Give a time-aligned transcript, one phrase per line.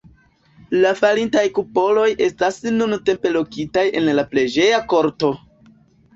[0.85, 5.33] La falintaj kupoloj estas nuntempe lokitaj en la preĝeja korto.